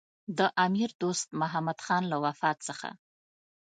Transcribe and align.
د 0.37 0.39
امیر 0.65 0.89
دوست 1.01 1.27
محمدخان 1.41 2.03
له 2.11 2.17
وفات 2.25 2.57
څخه. 2.67 2.89